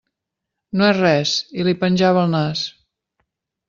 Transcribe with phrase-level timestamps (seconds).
[0.81, 2.69] No és res, i li penjava el nas.